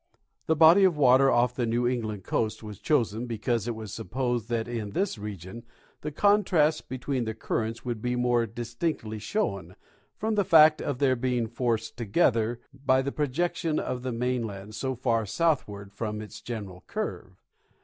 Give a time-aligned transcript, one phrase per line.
[0.47, 3.93] The body of water off the New England coast was chosen be cause it was
[3.93, 5.63] supposed that in this region
[6.01, 9.75] the contrasts between the currents would be more distinctly shown,
[10.17, 14.41] from the fact of their being forced closer together by the projection of the main
[14.41, 17.39] land so far southeastward from its general curve.